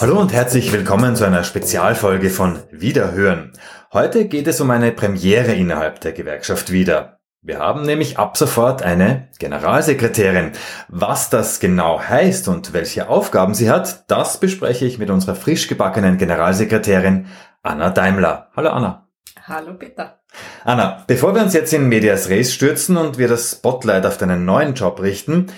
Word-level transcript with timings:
Hallo 0.00 0.18
und 0.18 0.32
herzlich 0.32 0.72
willkommen 0.72 1.14
zu 1.14 1.24
einer 1.24 1.44
Spezialfolge 1.44 2.30
von 2.30 2.58
Wiederhören. 2.72 3.52
Heute 3.92 4.24
geht 4.24 4.48
es 4.48 4.60
um 4.60 4.72
eine 4.72 4.90
Premiere 4.90 5.52
innerhalb 5.52 6.00
der 6.00 6.10
Gewerkschaft 6.14 6.72
Wieder. 6.72 7.20
Wir 7.42 7.60
haben 7.60 7.82
nämlich 7.82 8.18
ab 8.18 8.36
sofort 8.36 8.82
eine 8.82 9.28
Generalsekretärin. 9.38 10.50
Was 10.88 11.30
das 11.30 11.60
genau 11.60 12.00
heißt 12.00 12.48
und 12.48 12.72
welche 12.72 13.08
Aufgaben 13.08 13.54
sie 13.54 13.70
hat, 13.70 14.10
das 14.10 14.40
bespreche 14.40 14.84
ich 14.84 14.98
mit 14.98 15.10
unserer 15.10 15.36
frisch 15.36 15.68
gebackenen 15.68 16.18
Generalsekretärin 16.18 17.26
Anna 17.62 17.90
Daimler. 17.90 18.48
Hallo 18.56 18.70
Anna. 18.70 19.06
Hallo 19.46 19.74
Peter. 19.74 20.23
Anna, 20.64 21.04
bevor 21.06 21.34
wir 21.34 21.42
uns 21.42 21.54
jetzt 21.54 21.72
in 21.72 21.88
Medias 21.88 22.28
Res 22.28 22.52
stürzen 22.52 22.96
und 22.96 23.18
wir 23.18 23.28
das 23.28 23.52
Spotlight 23.52 24.06
auf 24.06 24.18
deinen 24.18 24.44
neuen 24.44 24.74
Job 24.74 25.00
richten, 25.00 25.48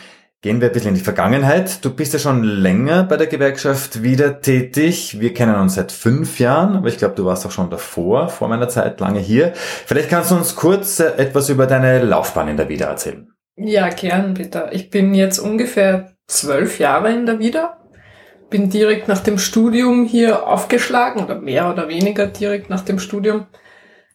Gehen 0.46 0.60
wir 0.60 0.68
ein 0.68 0.72
bisschen 0.72 0.90
in 0.90 0.94
die 0.94 1.00
Vergangenheit. 1.00 1.84
Du 1.84 1.90
bist 1.90 2.12
ja 2.12 2.20
schon 2.20 2.44
länger 2.44 3.02
bei 3.02 3.16
der 3.16 3.26
Gewerkschaft 3.26 4.04
wieder 4.04 4.40
tätig. 4.40 5.18
Wir 5.18 5.34
kennen 5.34 5.56
uns 5.56 5.74
seit 5.74 5.90
fünf 5.90 6.38
Jahren, 6.38 6.76
aber 6.76 6.86
ich 6.86 6.98
glaube, 6.98 7.16
du 7.16 7.24
warst 7.24 7.44
auch 7.46 7.50
schon 7.50 7.68
davor, 7.68 8.28
vor 8.28 8.46
meiner 8.46 8.68
Zeit, 8.68 9.00
lange 9.00 9.18
hier. 9.18 9.54
Vielleicht 9.54 10.08
kannst 10.08 10.30
du 10.30 10.36
uns 10.36 10.54
kurz 10.54 11.00
äh, 11.00 11.14
etwas 11.16 11.48
über 11.48 11.66
deine 11.66 12.00
Laufbahn 12.00 12.46
in 12.46 12.56
der 12.58 12.68
Wieder 12.68 12.86
erzählen. 12.86 13.28
Ja, 13.56 13.88
gern, 13.88 14.34
Peter. 14.34 14.72
Ich 14.72 14.90
bin 14.90 15.14
jetzt 15.14 15.40
ungefähr 15.40 16.12
zwölf 16.28 16.78
Jahre 16.78 17.12
in 17.12 17.26
der 17.26 17.40
Wieder. 17.40 17.78
Bin 18.48 18.70
direkt 18.70 19.08
nach 19.08 19.24
dem 19.24 19.38
Studium 19.38 20.04
hier 20.04 20.46
aufgeschlagen 20.46 21.24
oder 21.24 21.40
mehr 21.40 21.72
oder 21.72 21.88
weniger 21.88 22.28
direkt 22.28 22.70
nach 22.70 22.82
dem 22.82 23.00
Studium 23.00 23.46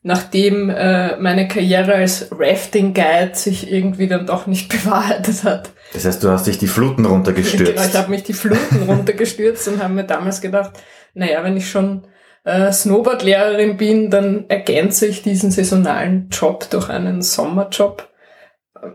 nachdem 0.03 0.69
äh, 0.69 1.15
meine 1.17 1.47
Karriere 1.47 1.93
als 1.93 2.29
Rafting 2.31 2.93
Guide 2.93 3.31
sich 3.33 3.71
irgendwie 3.71 4.07
dann 4.07 4.25
doch 4.25 4.47
nicht 4.47 4.69
bewahrheitet 4.83 5.43
hat. 5.43 5.69
Das 5.93 6.05
heißt, 6.05 6.23
du 6.23 6.29
hast 6.29 6.47
dich 6.47 6.57
die 6.57 6.67
Fluten 6.67 7.05
runtergestürzt. 7.05 7.73
genau, 7.73 7.85
ich 7.85 7.95
habe 7.95 8.09
mich 8.09 8.23
die 8.23 8.33
Fluten 8.33 8.83
runtergestürzt 8.87 9.67
und 9.67 9.81
habe 9.83 9.93
mir 9.93 10.05
damals 10.05 10.41
gedacht, 10.41 10.71
naja, 11.13 11.43
wenn 11.43 11.57
ich 11.57 11.69
schon 11.69 12.07
äh, 12.43 12.71
Snowboardlehrerin 12.71 13.77
bin, 13.77 14.09
dann 14.09 14.45
ergänze 14.47 15.05
ich 15.05 15.21
diesen 15.21 15.51
saisonalen 15.51 16.29
Job 16.29 16.69
durch 16.69 16.89
einen 16.89 17.21
Sommerjob. 17.21 18.07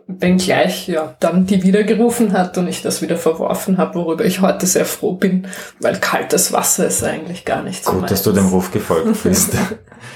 Wenngleich 0.08 0.88
ja 0.88 1.14
dann 1.20 1.46
die 1.46 1.62
wieder 1.62 1.84
gerufen 1.84 2.32
hat 2.32 2.58
und 2.58 2.66
ich 2.66 2.82
das 2.82 3.02
wieder 3.02 3.16
verworfen 3.16 3.78
habe, 3.78 3.94
worüber 3.94 4.24
ich 4.24 4.40
heute 4.40 4.66
sehr 4.66 4.84
froh 4.84 5.12
bin, 5.12 5.46
weil 5.78 6.00
kaltes 6.00 6.52
Wasser 6.52 6.88
ist 6.88 7.04
eigentlich 7.04 7.44
gar 7.44 7.62
nicht 7.62 7.84
so 7.84 7.92
Gut, 7.92 8.00
meins. 8.00 8.10
dass 8.10 8.22
du 8.24 8.32
dem 8.32 8.46
Ruf 8.48 8.72
gefolgt 8.72 9.22
bist. 9.22 9.52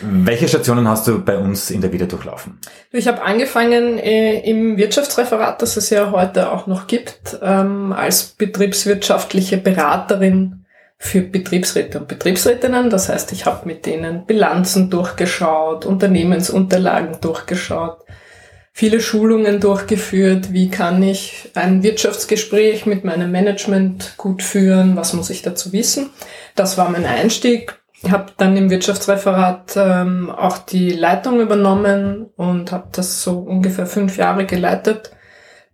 Welche 0.00 0.46
Stationen 0.46 0.86
hast 0.86 1.08
du 1.08 1.24
bei 1.24 1.36
uns 1.36 1.70
in 1.70 1.80
der 1.80 1.92
Wieder 1.92 2.06
durchlaufen? 2.06 2.58
Ich 2.92 3.08
habe 3.08 3.22
angefangen 3.22 3.98
äh, 3.98 4.40
im 4.40 4.76
Wirtschaftsreferat, 4.76 5.60
das 5.60 5.76
es 5.76 5.90
ja 5.90 6.10
heute 6.12 6.52
auch 6.52 6.66
noch 6.66 6.86
gibt, 6.86 7.38
ähm, 7.42 7.92
als 7.92 8.24
betriebswirtschaftliche 8.24 9.56
Beraterin 9.56 10.64
für 10.98 11.20
Betriebsräte 11.22 12.00
und 12.00 12.08
Betriebsrätinnen. 12.08 12.90
Das 12.90 13.08
heißt, 13.08 13.32
ich 13.32 13.46
habe 13.46 13.66
mit 13.66 13.86
denen 13.86 14.26
Bilanzen 14.26 14.90
durchgeschaut, 14.90 15.86
Unternehmensunterlagen 15.86 17.20
durchgeschaut, 17.20 18.04
viele 18.72 19.00
Schulungen 19.00 19.60
durchgeführt. 19.60 20.52
Wie 20.52 20.70
kann 20.70 21.02
ich 21.02 21.50
ein 21.54 21.82
Wirtschaftsgespräch 21.82 22.86
mit 22.86 23.04
meinem 23.04 23.30
Management 23.30 24.14
gut 24.16 24.42
führen? 24.42 24.96
Was 24.96 25.12
muss 25.12 25.30
ich 25.30 25.42
dazu 25.42 25.72
wissen? 25.72 26.10
Das 26.54 26.78
war 26.78 26.88
mein 26.88 27.04
Einstieg 27.04 27.77
ich 28.02 28.10
habe 28.12 28.32
dann 28.36 28.56
im 28.56 28.70
Wirtschaftsreferat 28.70 29.74
ähm, 29.76 30.30
auch 30.30 30.58
die 30.58 30.90
Leitung 30.90 31.40
übernommen 31.40 32.26
und 32.36 32.70
habe 32.70 32.88
das 32.92 33.22
so 33.22 33.38
ungefähr 33.38 33.86
fünf 33.86 34.16
Jahre 34.16 34.46
geleitet. 34.46 35.10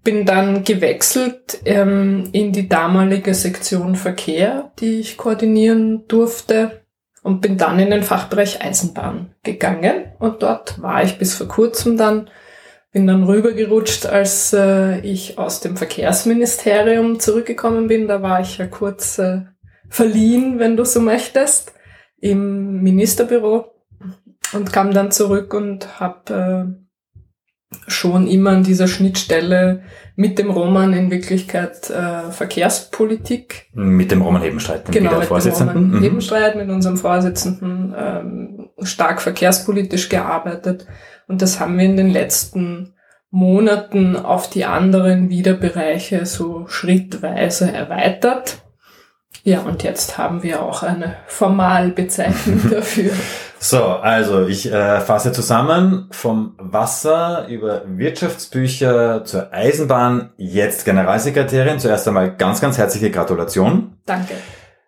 Bin 0.03 0.25
dann 0.25 0.65
gewechselt 0.65 1.61
ähm, 1.65 2.29
in 2.33 2.53
die 2.53 2.69
damalige 2.69 3.35
Sektion 3.35 3.95
Verkehr, 3.95 4.73
die 4.79 5.01
ich 5.01 5.17
koordinieren 5.17 6.07
durfte 6.09 6.83
und 7.23 7.41
bin 7.41 7.59
dann 7.59 7.79
in 7.79 7.91
den 7.91 8.03
Fachbereich 8.03 8.63
Eisenbahn 8.63 9.35
gegangen 9.43 10.13
und 10.19 10.43
dort 10.43 10.81
war 10.81 11.03
ich 11.03 11.19
bis 11.19 11.35
vor 11.35 11.49
kurzem 11.49 11.97
dann 11.97 12.31
bin 12.93 13.09
dann 13.09 13.25
rübergerutscht, 13.25 14.07
als 14.07 14.53
äh, 14.53 15.01
ich 15.01 15.37
aus 15.37 15.59
dem 15.59 15.77
Verkehrsministerium 15.77 17.19
zurückgekommen 17.19 17.89
bin. 17.89 18.07
Da 18.07 18.23
war 18.23 18.41
ich 18.41 18.59
ja 18.59 18.69
kurz 18.69 19.19
äh, 19.19 19.41
verliehen, 19.89 20.61
wenn 20.61 20.77
du 20.77 20.85
so 20.85 21.01
möchtest 21.01 21.74
im 22.25 22.83
Ministerbüro 22.83 23.67
und 24.55 24.73
kam 24.73 24.95
dann 24.95 25.11
zurück 25.11 25.53
und 25.53 26.01
habe 26.01 26.75
äh, 26.75 27.81
schon 27.87 28.27
immer 28.27 28.51
an 28.51 28.63
dieser 28.63 28.89
Schnittstelle 28.89 29.83
mit 30.17 30.39
dem 30.39 30.51
Roman 30.51 30.95
in 30.95 31.11
Wirklichkeit 31.11 31.91
äh, 31.91 32.31
Verkehrspolitik. 32.31 33.67
Mit 33.75 34.11
dem 34.11 34.23
Roman 34.23 34.41
Hebenstreit, 34.41 34.89
dem 34.89 34.95
genau, 34.95 35.19
mit 35.19 35.27
Vorsitzenden. 35.27 35.75
Dem 35.75 35.83
Roman 35.83 35.99
mhm. 35.99 36.03
Hebenstreit, 36.03 36.57
mit 36.57 36.71
unserem 36.71 36.97
Vorsitzenden, 36.97 37.95
ähm, 37.95 38.71
stark 38.83 39.21
verkehrspolitisch 39.21 40.09
gearbeitet. 40.09 40.87
Und 41.29 41.43
das 41.43 41.61
haben 41.61 41.77
wir 41.77 41.85
in 41.85 41.99
den 41.99 42.11
letzten 42.11 42.95
Monaten 43.31 44.17
auf 44.17 44.49
die 44.49 44.65
anderen 44.65 45.29
Wiederbereiche 45.29 46.25
so 46.25 46.69
schrittweise 46.69 47.71
erweitert. 47.71 48.64
Ja, 49.47 49.61
und 49.61 49.83
jetzt 49.83 50.17
haben 50.17 50.43
wir 50.43 50.63
auch 50.63 50.83
eine 50.83 51.17
Formalbezeichnung 51.27 52.63
dafür. 52.71 53.13
So, 53.59 53.83
also 53.83 54.47
ich 54.47 54.73
äh, 54.73 55.01
fasse 55.01 55.33
zusammen 55.33 56.09
vom 56.13 56.55
Wasser 56.59 57.47
über 57.49 57.83
Wirtschaftsbücher 57.87 59.23
zur 59.27 59.53
Eisenbahn, 59.53 60.33
jetzt 60.39 60.87
Generalsekretärin. 60.87 61.79
Zuerst 61.79 62.09
einmal 62.09 62.35
ganz, 62.35 62.63
ganz 62.63 62.79
herzliche 62.79 63.11
Gratulation. 63.11 63.99
Danke. 64.07 64.35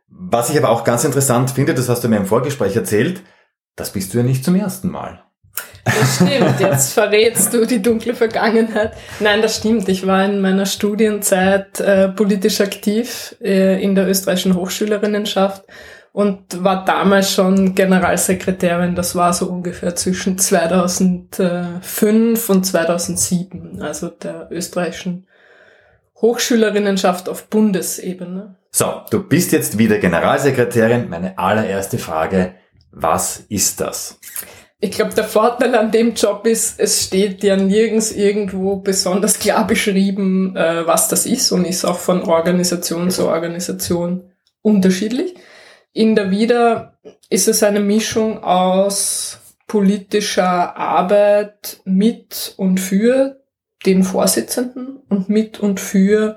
Was 0.08 0.48
ich 0.48 0.56
aber 0.56 0.70
auch 0.70 0.84
ganz 0.84 1.04
interessant 1.04 1.50
finde, 1.50 1.74
das 1.74 1.90
hast 1.90 2.02
du 2.02 2.08
mir 2.08 2.16
im 2.16 2.26
Vorgespräch 2.26 2.74
erzählt, 2.74 3.22
das 3.76 3.90
bist 3.90 4.14
du 4.14 4.18
ja 4.18 4.24
nicht 4.24 4.42
zum 4.42 4.54
ersten 4.54 4.88
Mal. 4.88 5.25
Das 5.84 6.16
stimmt, 6.16 6.60
jetzt 6.60 6.92
verrätst 6.94 7.54
du 7.54 7.64
die 7.64 7.80
dunkle 7.80 8.14
Vergangenheit. 8.14 8.92
Nein, 9.20 9.40
das 9.40 9.58
stimmt. 9.58 9.88
Ich 9.88 10.06
war 10.06 10.24
in 10.24 10.40
meiner 10.40 10.66
Studienzeit 10.66 11.80
äh, 11.80 12.08
politisch 12.08 12.60
aktiv 12.60 13.36
äh, 13.40 13.82
in 13.82 13.94
der 13.94 14.08
österreichischen 14.08 14.56
Hochschülerinnenschaft 14.56 15.64
und 16.12 16.64
war 16.64 16.84
damals 16.84 17.32
schon 17.32 17.74
Generalsekretärin. 17.74 18.94
Das 18.94 19.14
war 19.14 19.32
so 19.32 19.46
ungefähr 19.46 19.94
zwischen 19.94 20.38
2005 20.38 22.50
und 22.50 22.64
2007, 22.64 23.80
also 23.80 24.08
der 24.08 24.48
österreichischen 24.50 25.26
Hochschülerinnenschaft 26.20 27.28
auf 27.28 27.48
Bundesebene. 27.48 28.56
So, 28.70 29.02
du 29.10 29.22
bist 29.22 29.52
jetzt 29.52 29.78
wieder 29.78 29.98
Generalsekretärin. 29.98 31.08
Meine 31.08 31.38
allererste 31.38 31.98
Frage, 31.98 32.54
was 32.90 33.44
ist 33.48 33.80
das? 33.80 34.18
Ich 34.78 34.90
glaube, 34.90 35.14
der 35.14 35.24
Vorteil 35.24 35.74
an 35.74 35.90
dem 35.90 36.12
Job 36.14 36.46
ist, 36.46 36.78
es 36.78 37.04
steht 37.04 37.42
ja 37.42 37.56
nirgends 37.56 38.12
irgendwo 38.12 38.76
besonders 38.76 39.38
klar 39.38 39.66
beschrieben, 39.66 40.54
äh, 40.54 40.86
was 40.86 41.08
das 41.08 41.24
ist 41.24 41.50
und 41.50 41.64
ist 41.64 41.86
auch 41.86 41.98
von 41.98 42.22
Organisation 42.22 43.10
zu 43.10 43.26
Organisation 43.26 44.30
unterschiedlich. 44.60 45.34
In 45.94 46.14
der 46.14 46.30
Wieder 46.30 46.98
ist 47.30 47.48
es 47.48 47.62
eine 47.62 47.80
Mischung 47.80 48.44
aus 48.44 49.40
politischer 49.66 50.76
Arbeit 50.76 51.80
mit 51.84 52.52
und 52.58 52.78
für 52.78 53.40
den 53.86 54.02
Vorsitzenden 54.02 54.98
und 55.08 55.30
mit 55.30 55.58
und 55.58 55.80
für 55.80 56.36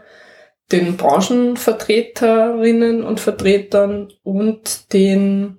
den 0.72 0.96
Branchenvertreterinnen 0.96 3.04
und 3.04 3.20
Vertretern 3.20 4.14
und 4.24 4.94
den 4.94 5.58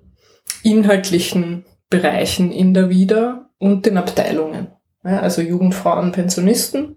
inhaltlichen 0.63 1.65
Bereichen 1.91 2.51
in 2.51 2.73
der 2.73 2.89
Wieder 2.89 3.51
und 3.59 3.85
den 3.85 3.97
Abteilungen. 3.97 4.69
Ja, 5.03 5.19
also 5.19 5.41
Jugend, 5.41 5.75
Frauen, 5.75 6.11
Pensionisten. 6.11 6.95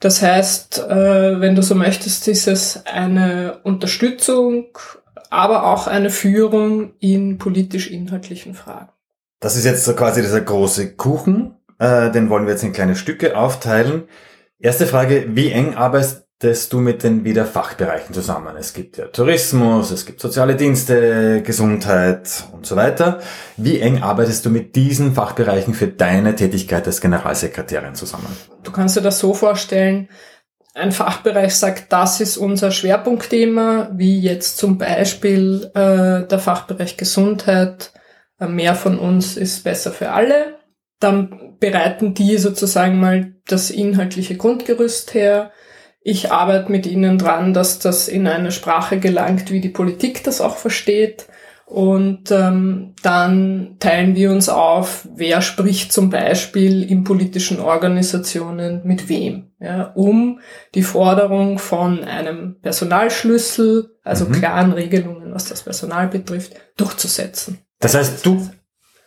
Das 0.00 0.20
heißt, 0.22 0.80
äh, 0.88 1.40
wenn 1.40 1.54
du 1.54 1.62
so 1.62 1.74
möchtest, 1.74 2.28
ist 2.28 2.46
es 2.46 2.84
eine 2.86 3.60
Unterstützung, 3.64 4.66
aber 5.30 5.64
auch 5.64 5.86
eine 5.86 6.10
Führung 6.10 6.92
in 7.00 7.38
politisch-inhaltlichen 7.38 8.54
Fragen. 8.54 8.90
Das 9.40 9.56
ist 9.56 9.64
jetzt 9.64 9.84
so 9.84 9.94
quasi 9.94 10.20
dieser 10.20 10.40
große 10.40 10.94
Kuchen, 10.94 11.56
äh, 11.78 12.10
den 12.10 12.28
wollen 12.28 12.44
wir 12.44 12.52
jetzt 12.52 12.64
in 12.64 12.72
kleine 12.72 12.96
Stücke 12.96 13.36
aufteilen. 13.36 14.04
Erste 14.58 14.86
Frage, 14.86 15.26
wie 15.30 15.50
eng 15.50 15.74
arbeitest 15.74 16.27
arbeitest 16.40 16.72
du 16.72 16.78
mit 16.78 17.02
den 17.02 17.24
wieder 17.24 17.44
Fachbereichen 17.44 18.14
zusammen? 18.14 18.54
Es 18.56 18.72
gibt 18.72 18.96
ja 18.96 19.06
Tourismus, 19.06 19.90
es 19.90 20.06
gibt 20.06 20.20
soziale 20.20 20.54
Dienste, 20.54 21.42
Gesundheit 21.42 22.44
und 22.52 22.64
so 22.64 22.76
weiter. 22.76 23.18
Wie 23.56 23.80
eng 23.80 24.02
arbeitest 24.04 24.46
du 24.46 24.50
mit 24.50 24.76
diesen 24.76 25.14
Fachbereichen 25.14 25.74
für 25.74 25.88
deine 25.88 26.36
Tätigkeit 26.36 26.86
als 26.86 27.00
Generalsekretärin 27.00 27.96
zusammen? 27.96 28.28
Du 28.62 28.70
kannst 28.70 28.96
dir 28.96 29.00
das 29.00 29.18
so 29.18 29.34
vorstellen, 29.34 30.08
ein 30.74 30.92
Fachbereich 30.92 31.56
sagt, 31.56 31.92
das 31.92 32.20
ist 32.20 32.36
unser 32.36 32.70
Schwerpunktthema, 32.70 33.90
wie 33.96 34.20
jetzt 34.20 34.58
zum 34.58 34.78
Beispiel 34.78 35.68
äh, 35.74 36.24
der 36.24 36.38
Fachbereich 36.38 36.96
Gesundheit. 36.96 37.92
Äh, 38.38 38.46
mehr 38.46 38.76
von 38.76 39.00
uns 39.00 39.36
ist 39.36 39.64
besser 39.64 39.90
für 39.90 40.12
alle. 40.12 40.56
dann 41.00 41.56
bereiten 41.60 42.14
die 42.14 42.38
sozusagen 42.38 43.00
mal 43.00 43.34
das 43.46 43.70
inhaltliche 43.70 44.36
Grundgerüst 44.36 45.14
her. 45.14 45.52
Ich 46.10 46.32
arbeite 46.32 46.72
mit 46.72 46.86
ihnen 46.86 47.18
dran, 47.18 47.52
dass 47.52 47.80
das 47.80 48.08
in 48.08 48.26
eine 48.26 48.50
Sprache 48.50 48.98
gelangt, 48.98 49.50
wie 49.50 49.60
die 49.60 49.68
Politik 49.68 50.24
das 50.24 50.40
auch 50.40 50.56
versteht. 50.56 51.26
Und 51.66 52.30
ähm, 52.30 52.94
dann 53.02 53.76
teilen 53.78 54.14
wir 54.14 54.30
uns 54.30 54.48
auf, 54.48 55.06
wer 55.14 55.42
spricht 55.42 55.92
zum 55.92 56.08
Beispiel 56.08 56.82
in 56.82 57.04
politischen 57.04 57.60
Organisationen 57.60 58.80
mit 58.84 59.10
wem, 59.10 59.50
ja, 59.60 59.92
um 59.94 60.40
die 60.74 60.82
Forderung 60.82 61.58
von 61.58 62.02
einem 62.04 62.56
Personalschlüssel, 62.62 63.90
also 64.02 64.24
mhm. 64.24 64.32
klaren 64.32 64.72
Regelungen, 64.72 65.34
was 65.34 65.44
das 65.44 65.60
Personal 65.60 66.08
betrifft, 66.08 66.54
durchzusetzen. 66.78 67.58
Das 67.80 67.94
heißt, 67.94 68.24
du 68.24 68.48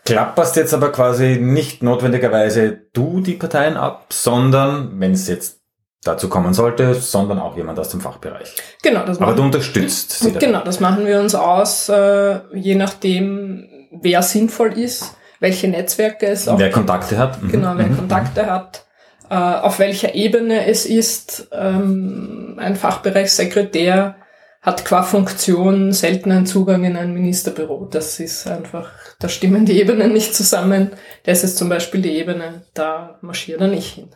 klapperst 0.06 0.56
jetzt 0.56 0.76
aber 0.76 0.92
quasi 0.92 1.40
nicht 1.42 1.82
notwendigerweise 1.82 2.80
du 2.94 3.22
die 3.22 3.34
Parteien 3.34 3.76
ab, 3.76 4.06
sondern 4.14 5.00
wenn 5.00 5.14
es 5.14 5.28
jetzt 5.28 5.61
dazu 6.04 6.30
kommen 6.30 6.54
sollte, 6.54 6.96
sondern 6.96 7.40
auch 7.40 7.56
jemand 7.56 7.80
aus 7.80 7.90
dem 7.90 8.02
Fachbereich. 8.02 8.56
Genau, 8.82 9.06
das 9.06 9.20
machen, 9.20 9.30
Aber 9.30 9.38
du 9.38 9.44
unterstützt 9.44 10.12
sie. 10.12 10.32
Genau, 10.40 10.64
das 10.64 10.80
machen 10.80 11.06
wir 11.06 11.20
uns 11.20 11.36
aus, 11.36 11.90
äh, 11.90 12.40
je 12.54 12.76
nachdem, 12.76 13.68
wer 13.92 14.24
sinnvoll 14.24 14.78
ist, 14.78 15.16
welche 15.40 15.68
Netzwerke 15.68 16.28
es 16.28 16.48
auch 16.48 16.58
Wer 16.58 16.68
gibt. 16.68 16.78
Kontakte 16.78 17.18
hat. 17.18 17.42
Mhm. 17.42 17.52
Genau, 17.52 17.74
wer 17.76 17.88
mhm. 17.88 17.98
Kontakte 17.98 18.46
hat, 18.48 18.86
äh, 19.30 19.36
auf 19.36 19.80
welcher 19.80 20.16
Ebene 20.16 20.66
es 20.66 20.86
ist. 20.86 21.50
Ähm, 21.52 22.58
ein 22.58 22.76
Fachbereichssekretär 22.76 24.16
hat 24.62 24.86
qua 24.86 25.02
Funktion 25.02 25.92
selten 25.92 26.32
einen 26.32 26.46
Zugang 26.46 26.84
in 26.84 26.96
ein 26.96 27.14
Ministerbüro. 27.14 27.88
Das 27.90 28.20
ist 28.20 28.46
einfach, 28.46 28.92
da 29.20 29.28
stimmen 29.28 29.66
die 29.66 29.80
Ebenen 29.80 30.14
nicht 30.14 30.36
zusammen. 30.36 30.92
Das 31.24 31.44
ist 31.44 31.58
zum 31.58 31.68
Beispiel 31.68 32.02
die 32.02 32.12
Ebene, 32.12 32.66
da 32.76 33.18
marschiert 33.22 33.60
er 33.60 33.68
nicht 33.68 33.96
hin. 33.96 34.10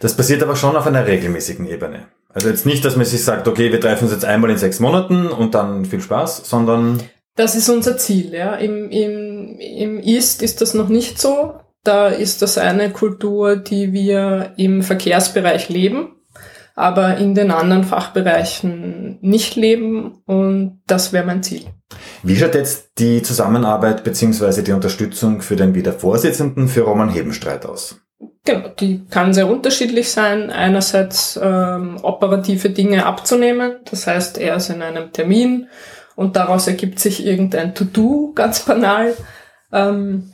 Das 0.00 0.16
passiert 0.16 0.42
aber 0.42 0.56
schon 0.56 0.74
auf 0.74 0.86
einer 0.86 1.06
regelmäßigen 1.06 1.68
Ebene. 1.68 2.08
Also 2.34 2.48
jetzt 2.48 2.66
nicht, 2.66 2.84
dass 2.84 2.96
man 2.96 3.06
sich 3.06 3.22
sagt, 3.22 3.46
okay, 3.46 3.70
wir 3.70 3.80
treffen 3.80 4.04
uns 4.04 4.12
jetzt 4.12 4.24
einmal 4.24 4.50
in 4.50 4.58
sechs 4.58 4.80
Monaten 4.80 5.28
und 5.28 5.54
dann 5.54 5.84
viel 5.84 6.00
Spaß, 6.00 6.48
sondern... 6.48 7.00
Das 7.36 7.54
ist 7.54 7.68
unser 7.68 7.96
Ziel, 7.96 8.34
ja. 8.34 8.56
Im, 8.56 8.90
im, 8.90 9.58
im 9.58 10.00
East 10.00 10.42
ist 10.42 10.60
das 10.60 10.74
noch 10.74 10.88
nicht 10.88 11.18
so. 11.20 11.54
Da 11.84 12.08
ist 12.08 12.42
das 12.42 12.58
eine 12.58 12.90
Kultur, 12.90 13.56
die 13.56 13.92
wir 13.92 14.52
im 14.56 14.82
Verkehrsbereich 14.82 15.68
leben 15.68 16.16
aber 16.74 17.16
in 17.18 17.34
den 17.34 17.50
anderen 17.50 17.84
Fachbereichen 17.84 19.18
nicht 19.20 19.56
leben 19.56 20.22
und 20.26 20.80
das 20.86 21.12
wäre 21.12 21.26
mein 21.26 21.42
Ziel. 21.42 21.64
Wie 22.22 22.36
schaut 22.36 22.54
jetzt 22.54 22.92
die 22.98 23.22
Zusammenarbeit 23.22 24.04
beziehungsweise 24.04 24.62
die 24.62 24.72
Unterstützung 24.72 25.42
für 25.42 25.56
den 25.56 25.74
Wiedervorsitzenden 25.74 26.68
für 26.68 26.82
Roman 26.82 27.10
Hebenstreit 27.10 27.66
aus? 27.66 28.00
Genau, 28.44 28.68
die 28.68 29.04
kann 29.08 29.34
sehr 29.34 29.48
unterschiedlich 29.48 30.10
sein. 30.10 30.50
Einerseits 30.50 31.38
ähm, 31.40 31.98
operative 32.02 32.70
Dinge 32.70 33.06
abzunehmen, 33.06 33.76
das 33.88 34.06
heißt, 34.06 34.38
er 34.38 34.56
ist 34.56 34.70
in 34.70 34.82
einem 34.82 35.12
Termin 35.12 35.68
und 36.16 36.36
daraus 36.36 36.66
ergibt 36.66 36.98
sich 36.98 37.24
irgendein 37.24 37.74
To-Do, 37.74 38.32
ganz 38.34 38.60
banal. 38.60 39.14
Ähm, 39.72 40.32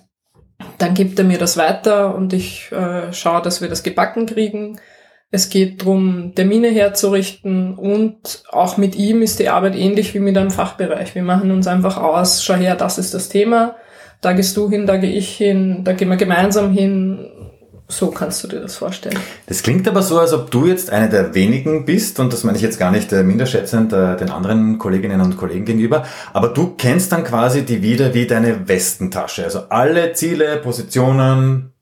dann 0.79 0.95
gibt 0.95 1.19
er 1.19 1.25
mir 1.25 1.39
das 1.39 1.57
weiter 1.57 2.15
und 2.15 2.33
ich 2.33 2.73
äh, 2.73 3.13
schaue, 3.13 3.43
dass 3.43 3.61
wir 3.61 3.69
das 3.69 3.83
gebacken 3.83 4.27
kriegen. 4.27 4.81
Es 5.31 5.51
geht 5.51 5.83
darum, 5.83 6.33
Termine 6.35 6.69
herzurichten 6.69 7.75
und 7.75 8.45
auch 8.51 8.79
mit 8.79 8.97
ihm 8.97 9.21
ist 9.21 9.39
die 9.39 9.51
Arbeit 9.51 9.77
ähnlich 9.77 10.15
wie 10.15 10.21
mit 10.21 10.39
einem 10.39 10.51
Fachbereich. 10.51 11.15
Wir 11.15 11.23
machen 11.23 11.51
uns 11.51 11.67
einfach 11.67 11.99
aus, 11.99 12.43
schau 12.43 12.55
her, 12.55 12.77
das 12.77 12.97
ist 12.97 13.13
das 13.13 13.29
Thema, 13.29 13.77
da 14.23 14.33
gehst 14.33 14.57
du 14.57 14.71
hin, 14.71 14.87
da 14.87 14.97
gehe 14.97 15.13
ich 15.13 15.37
hin, 15.37 15.83
da 15.85 15.93
gehen 15.93 16.09
wir 16.09 16.17
gemeinsam 16.17 16.73
hin. 16.73 17.31
So 17.91 18.11
kannst 18.11 18.45
du 18.45 18.49
dir 18.49 18.61
das 18.61 18.77
vorstellen. 18.77 19.19
Das 19.47 19.63
klingt 19.63 19.89
aber 19.89 20.03
so, 20.03 20.19
als 20.19 20.35
ob 20.35 20.51
du 20.51 20.67
jetzt 20.67 20.91
eine 20.91 21.09
der 21.09 21.35
wenigen 21.35 21.87
bist, 21.87 22.21
und 22.21 22.33
das 22.33 22.45
meine 22.45 22.57
ich 22.59 22.63
jetzt 22.63 22.79
gar 22.79 22.91
nicht 22.91 23.13
äh, 23.13 23.23
minderschätzend 23.23 23.95
äh, 23.95 24.17
den 24.17 24.31
anderen 24.31 24.79
Kolleginnen 24.79 25.23
und 25.23 25.39
Kollegen 25.39 25.65
gegenüber, 25.65 26.05
aber 26.35 26.49
du 26.49 26.75
kennst 26.77 27.13
dann 27.13 27.25
quasi 27.25 27.65
die 27.65 27.83
wieder 27.83 28.13
wie 28.13 28.27
deine 28.27 28.69
Westentasche. 28.69 29.45
Also 29.45 29.61
alle 29.71 30.13
Ziele, 30.13 30.57
Positionen, 30.59 31.73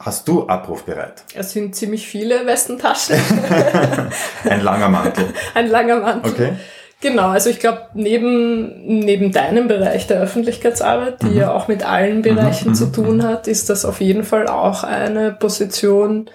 hast 0.00 0.26
du 0.26 0.48
abrufbereit? 0.48 1.22
Es 1.34 1.52
sind 1.52 1.76
ziemlich 1.76 2.06
viele 2.06 2.46
Westentaschen. 2.46 3.16
Ein 4.44 4.62
langer 4.62 4.88
Mantel. 4.88 5.26
Ein 5.54 5.68
langer 5.68 6.00
Mantel. 6.00 6.32
Okay. 6.32 6.52
Genau, 7.02 7.28
also 7.28 7.48
ich 7.48 7.60
glaube, 7.60 7.82
neben, 7.94 9.00
neben 9.00 9.32
deinem 9.32 9.68
Bereich 9.68 10.06
der 10.06 10.20
Öffentlichkeitsarbeit, 10.20 11.22
die 11.22 11.26
mhm. 11.26 11.36
ja 11.36 11.52
auch 11.52 11.66
mit 11.66 11.82
allen 11.82 12.20
Bereichen 12.20 12.70
mhm, 12.70 12.74
zu 12.74 12.86
tun 12.92 13.18
mhm. 13.18 13.22
hat, 13.22 13.46
ist 13.46 13.70
das 13.70 13.86
auf 13.86 14.00
jeden 14.00 14.24
Fall 14.24 14.48
auch 14.48 14.84
eine 14.84 15.32
Position, 15.32 16.28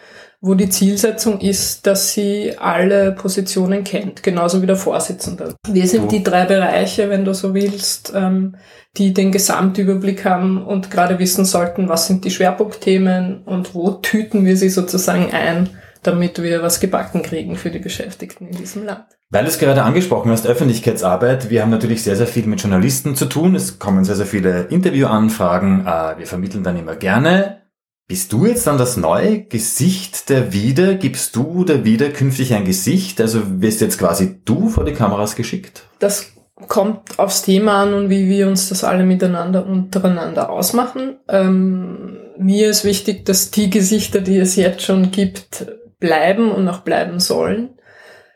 wo 0.46 0.54
die 0.54 0.70
Zielsetzung 0.70 1.40
ist, 1.40 1.88
dass 1.88 2.14
sie 2.14 2.54
alle 2.60 3.14
Positionen 3.14 3.84
kennt, 3.84 4.22
genauso 4.22 4.62
wie 4.62 4.68
der 4.68 4.76
Vorsitzende. 4.76 5.56
Wir 5.68 5.88
sind 5.88 6.12
die 6.12 6.22
drei 6.22 6.46
Bereiche, 6.46 7.10
wenn 7.10 7.26
du 7.26 7.34
so 7.34 7.56
willst, 7.56 8.14
ähm, 8.16 8.56
die 8.96 9.12
den 9.12 9.32
Gesamtüberblick 9.32 10.24
haben 10.24 10.64
und 10.64 10.92
gerade 10.92 11.18
wissen 11.18 11.46
sollten, 11.46 11.90
was 11.90 12.06
sind 12.06 12.26
die 12.26 12.30
Schwerpunktthemen 12.30 13.42
und 13.44 13.74
wo 13.74 13.90
tüten 13.94 14.46
wir 14.46 14.56
sie 14.56 14.70
sozusagen 14.70 15.34
ein, 15.34 15.72
damit 16.04 16.40
wir 16.42 16.62
was 16.62 16.80
gebacken 16.80 17.24
kriegen 17.24 17.56
für 17.56 17.72
die 17.72 17.80
Beschäftigten 17.80 18.48
in 18.48 18.56
diesem 18.56 18.86
Land. 18.86 19.06
Weil 19.32 19.46
du 19.46 19.50
es 19.50 19.58
gerade 19.58 19.82
angesprochen 19.82 20.30
hast, 20.30 20.46
Öffentlichkeitsarbeit, 20.46 21.50
wir 21.50 21.64
haben 21.64 21.72
natürlich 21.72 22.04
sehr, 22.04 22.16
sehr 22.16 22.28
viel 22.28 22.46
mit 22.46 22.62
Journalisten 22.62 23.16
zu 23.16 23.26
tun. 23.26 23.56
Es 23.56 23.80
kommen 23.80 24.06
sehr, 24.06 24.16
sehr 24.16 24.28
viele 24.28 24.66
Interviewanfragen. 24.66 25.88
Äh, 25.88 26.20
wir 26.20 26.28
vermitteln 26.28 26.64
dann 26.64 26.78
immer 26.78 26.96
gerne. 26.96 27.65
Bist 28.08 28.34
du 28.34 28.46
jetzt 28.46 28.68
dann 28.68 28.78
das 28.78 28.98
neue 28.98 29.42
Gesicht 29.42 30.30
der 30.30 30.54
Wieder? 30.54 30.94
Gibst 30.94 31.36
du 31.36 31.64
der 31.64 31.86
Wieder 31.86 32.10
künftig 32.10 32.54
ein 32.54 32.64
Gesicht? 32.64 33.20
Also 33.20 33.62
wirst 33.62 33.82
jetzt 33.82 33.98
quasi 33.98 34.42
du 34.46 34.70
vor 34.70 34.86
die 34.86 34.94
Kameras 34.94 35.36
geschickt? 35.36 35.86
Das 35.98 36.32
kommt 36.68 37.18
aufs 37.18 37.42
Thema 37.42 37.82
an 37.82 37.96
und 37.96 38.10
wie 38.12 38.30
wir 38.30 38.48
uns 38.48 38.70
das 38.70 38.84
alle 38.84 39.04
miteinander 39.04 39.66
untereinander 39.66 40.52
ausmachen. 40.52 41.18
Ähm, 41.28 42.18
mir 42.38 42.70
ist 42.70 42.86
wichtig, 42.86 43.26
dass 43.26 43.50
die 43.50 43.72
Gesichter, 43.72 44.22
die 44.22 44.38
es 44.38 44.56
jetzt 44.56 44.84
schon 44.84 45.10
gibt, 45.10 45.66
bleiben 46.00 46.52
und 46.52 46.70
auch 46.70 46.82
bleiben 46.82 47.20
sollen. 47.20 47.70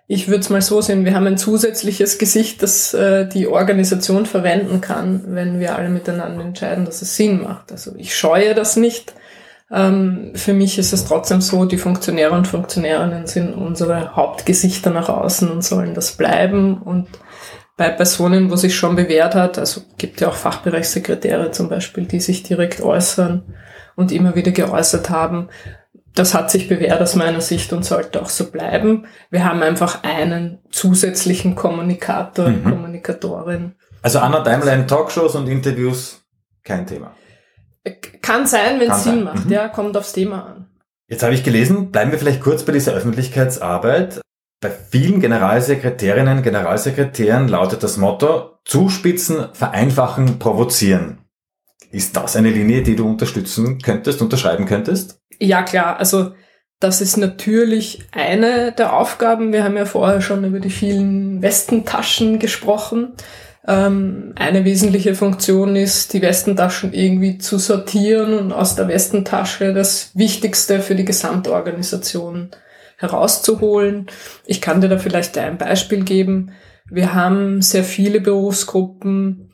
Ich 0.07 0.27
würde 0.27 0.39
es 0.39 0.50
mal 0.50 0.63
so 0.63 0.81
sehen, 0.81 1.06
wir 1.06 1.13
haben 1.13 1.27
ein 1.27 1.38
zusätzliches 1.38 2.18
Gesicht, 2.18 2.63
das 2.63 2.95
äh, 2.95 3.27
die 3.27 3.48
Organisation 3.48 4.25
verwenden 4.25 4.81
kann, 4.81 5.25
wenn 5.27 5.60
wir 5.60 5.75
alle 5.75 5.89
miteinander 5.89 6.44
entscheiden, 6.44 6.86
dass 6.86 7.04
es 7.04 7.15
Sinn 7.15 7.44
macht. 7.44 7.72
Also 7.72 7.94
ich 7.95 8.15
scheue 8.15 8.56
das 8.56 8.75
nicht. 8.75 9.13
Ähm, 9.71 10.31
für 10.36 10.54
mich 10.54 10.80
ist 10.80 10.94
es 10.94 11.06
trotzdem 11.06 11.42
so, 11.42 11.66
die 11.66 11.77
Funktionäre 11.77 12.33
und 12.33 12.48
Funktionärinnen 12.48 13.27
sind 13.27 13.54
unsere 13.54 14.16
Hauptgesichter 14.16 14.89
nach 14.89 15.10
außen 15.10 15.50
und 15.50 15.63
sollen 15.63 15.94
das 15.94 16.13
bleiben 16.13 16.82
und 16.82 17.08
bei 17.79 17.89
Personen, 17.89 18.51
wo 18.51 18.58
sich 18.58 18.75
schon 18.75 18.98
bewährt 18.98 19.36
hat, 19.36 19.58
also 19.58 19.82
gibt 19.98 20.20
ja 20.20 20.27
auch 20.27 20.36
Fachbereichssekretäre 20.36 21.51
zum 21.51 21.70
Beispiel, 21.70 22.05
die 22.05 22.20
sich 22.20 22.44
direkt 22.44 22.82
äußern 22.82 23.55
und 23.96 24.12
immer 24.12 24.36
wieder 24.36 24.51
geäußert 24.51 25.10
haben. 25.10 25.48
Das 26.13 26.34
hat 26.34 26.51
sich 26.51 26.67
bewährt 26.67 27.01
aus 27.01 27.15
meiner 27.15 27.39
Sicht 27.39 27.72
und 27.72 27.86
sollte 27.86 28.22
auch 28.22 28.27
so 28.27 28.51
bleiben. 28.51 29.05
Wir 29.29 29.46
haben 29.46 29.63
einfach 29.63 30.03
einen 30.03 30.60
zusätzlichen 30.72 31.55
Kommunikator, 31.55 32.50
mhm. 32.50 32.65
Kommunikatorin. 32.65 33.75
Also 34.01 34.20
Anna 34.20 34.41
Daimler 34.41 34.86
Talkshows 34.86 35.36
und 35.36 35.48
Interviews, 35.48 36.22
kein 36.63 36.86
Thema. 36.86 37.13
Kann 38.22 38.48
sein, 38.48 38.79
wenn 38.79 38.91
es 38.91 39.03
Sinn 39.03 39.24
macht, 39.24 39.46
mhm. 39.46 39.51
ja, 39.51 39.67
kommt 39.67 39.96
aufs 39.98 40.13
Thema 40.13 40.46
an. 40.46 40.65
Jetzt 41.08 41.24
habe 41.24 41.34
ich 41.34 41.43
gelesen, 41.43 41.91
bleiben 41.91 42.12
wir 42.12 42.19
vielleicht 42.19 42.41
kurz 42.41 42.63
bei 42.63 42.72
dieser 42.72 42.93
Öffentlichkeitsarbeit. 42.93 44.22
Bei 44.62 44.69
vielen 44.69 45.22
Generalsekretärinnen, 45.22 46.43
Generalsekretären 46.43 47.48
lautet 47.48 47.81
das 47.81 47.98
Motto, 47.98 48.58
zuspitzen, 48.65 49.48
vereinfachen, 49.53 50.38
provozieren. 50.38 51.19
Ist 51.91 52.15
das 52.15 52.36
eine 52.36 52.50
Linie, 52.51 52.84
die 52.84 52.96
du 52.96 53.08
unterstützen 53.08 53.79
könntest, 53.79 54.22
unterschreiben 54.22 54.65
könntest? 54.65 55.19
Ja, 55.39 55.63
klar. 55.63 55.98
Also, 55.98 56.34
das 56.79 57.01
ist 57.01 57.17
natürlich 57.17 58.03
eine 58.12 58.72
der 58.72 58.93
Aufgaben. 58.93 59.51
Wir 59.51 59.63
haben 59.63 59.77
ja 59.77 59.86
vorher 59.86 60.22
schon 60.22 60.43
über 60.43 60.60
die 60.60 60.69
vielen 60.69 61.41
Westentaschen 61.41 62.38
gesprochen. 62.38 63.13
Ähm, 63.68 64.34
eine 64.36 64.63
wesentliche 64.66 65.16
Funktion 65.16 65.75
ist, 65.75 66.13
die 66.13 66.22
Westentaschen 66.22 66.94
irgendwie 66.94 67.38
zu 67.38 67.58
sortieren 67.58 68.34
und 68.34 68.51
aus 68.54 68.75
der 68.75 68.88
Westentasche 68.88 69.74
das 69.74 70.12
Wichtigste 70.16 70.80
für 70.80 70.96
die 70.96 71.06
Gesamtorganisation 71.06 72.51
herauszuholen. 72.98 74.08
Ich 74.46 74.62
kann 74.62 74.82
dir 74.82 74.89
da 74.89 74.98
vielleicht 74.98 75.38
ein 75.38 75.58
Beispiel 75.58 76.04
geben. 76.04 76.51
Wir 76.89 77.13
haben 77.13 77.62
sehr 77.62 77.84
viele 77.84 78.22
Berufsgruppen, 78.22 79.50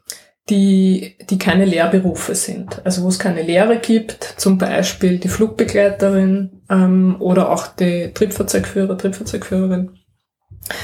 die, 0.50 1.16
die 1.30 1.38
keine 1.40 1.66
Lehrberufe 1.66 2.36
sind. 2.36 2.86
Also 2.86 3.04
wo 3.04 3.08
es 3.08 3.20
keine 3.20 3.42
Lehre 3.42 3.80
gibt, 3.80 4.24
zum 4.38 4.58
Beispiel 4.58 5.18
die 5.18 5.28
Flugbegleiterin 5.28 6.62
ähm, 6.70 7.18
oder 7.20 7.52
auch 7.52 7.68
die 7.68 8.12
Triebfahrzeugführer, 8.14 8.98
Triebfahrzeugführerin. 8.98 9.98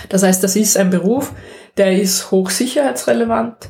Das 0.09 0.23
heißt, 0.23 0.43
das 0.43 0.55
ist 0.55 0.77
ein 0.77 0.89
Beruf, 0.89 1.33
der 1.77 1.99
ist 1.99 2.31
hochsicherheitsrelevant. 2.31 3.69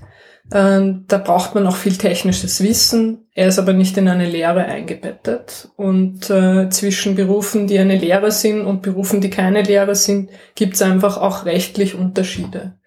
Ähm, 0.53 1.05
da 1.08 1.17
braucht 1.17 1.55
man 1.55 1.65
auch 1.65 1.77
viel 1.77 1.98
technisches 1.98 2.62
Wissen. 2.62 3.29
Er 3.34 3.48
ist 3.48 3.60
aber 3.60 3.74
nicht 3.74 3.98
in 3.98 4.08
eine 4.08 4.27
Lehre 4.27 4.65
eingebettet. 4.65 5.70
Und 5.77 6.29
äh, 6.29 6.70
zwischen 6.70 7.15
Berufen, 7.15 7.67
die 7.67 7.79
eine 7.79 7.98
Lehre 7.98 8.31
sind 8.31 8.65
und 8.65 8.81
Berufen, 8.81 9.22
die 9.22 9.29
keine 9.29 9.62
Lehre 9.62 9.96
sind, 9.96 10.29
gibt 10.55 10.75
es 10.75 10.81
einfach 10.81 11.17
auch 11.17 11.46
rechtlich 11.46 11.96
Unterschiede. 11.96 12.77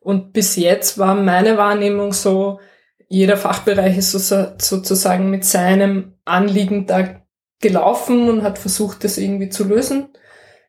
Und 0.00 0.32
bis 0.32 0.56
jetzt 0.56 0.98
war 0.98 1.14
meine 1.14 1.56
Wahrnehmung 1.56 2.12
so, 2.12 2.60
jeder 3.08 3.36
Fachbereich 3.36 3.96
ist 3.98 4.12
sozusagen 4.12 5.30
mit 5.30 5.44
seinem 5.44 6.14
Anliegen 6.24 6.86
da 6.86 7.22
gelaufen 7.60 8.28
und 8.28 8.42
hat 8.42 8.58
versucht, 8.58 9.02
das 9.02 9.18
irgendwie 9.18 9.48
zu 9.48 9.64
lösen. 9.64 10.08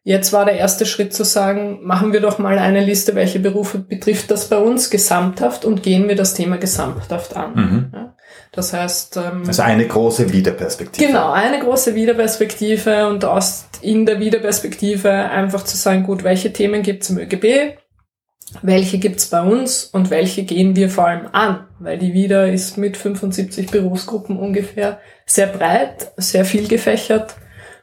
Jetzt 0.04 0.32
war 0.32 0.46
der 0.46 0.56
erste 0.56 0.86
Schritt 0.86 1.14
zu 1.14 1.26
sagen, 1.26 1.80
machen 1.84 2.14
wir 2.14 2.22
doch 2.22 2.40
mal 2.40 2.58
eine 2.58 2.84
Liste, 2.84 3.16
welche 3.16 3.40
Berufe 3.40 3.80
betrifft 3.80 4.32
das 4.32 4.48
bei 4.48 4.58
uns 4.58 4.90
gesamthaft 4.90 5.66
und 5.66 5.84
gehen 5.84 6.08
wir 6.08 6.16
das 6.16 6.34
Thema 6.34 6.58
gesamthaft 6.58 7.36
an. 7.36 7.54
Mhm. 7.54 7.92
Ja, 7.94 8.16
das 8.54 8.72
heißt... 8.72 9.18
Ähm, 9.18 9.44
also 9.46 9.62
eine 9.62 9.86
große 9.86 10.32
Wiederperspektive. 10.32 11.06
Genau, 11.06 11.32
eine 11.32 11.60
große 11.60 11.96
Wiederperspektive 11.96 13.08
und 13.08 13.26
aus 13.26 13.66
in 13.82 14.06
der 14.06 14.20
Wiederperspektive 14.20 15.12
einfach 15.12 15.64
zu 15.64 15.76
sagen, 15.76 16.04
gut, 16.04 16.24
welche 16.24 16.54
Themen 16.54 16.82
gibt 16.82 17.04
es 17.04 17.10
im 17.10 17.18
ÖGB, 17.18 17.78
welche 18.62 19.00
gibt's 19.00 19.28
bei 19.28 19.42
uns 19.42 19.84
und 19.84 20.10
welche 20.10 20.44
gehen 20.44 20.78
wir 20.78 20.90
vor 20.90 21.08
allem 21.08 21.28
an, 21.34 21.68
weil 21.78 21.98
die 21.98 22.14
Wieder 22.14 22.52
ist 22.52 22.78
mit 22.78 22.96
75 22.96 23.70
Berufsgruppen 23.70 24.40
ungefähr 24.40 25.00
sehr 25.26 25.48
breit, 25.48 26.14
sehr 26.16 26.46
viel 26.46 26.68
gefächert 26.68 27.36